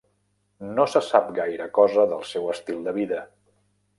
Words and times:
No 0.79 0.85
se 0.93 1.01
sap 1.07 1.27
gaire 1.41 1.67
cosa 1.79 2.07
del 2.13 2.25
seu 2.31 2.49
estil 2.53 2.83
de 2.87 2.97
vida. 2.99 3.23